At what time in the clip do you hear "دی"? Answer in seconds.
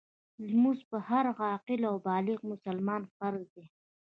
3.55-3.65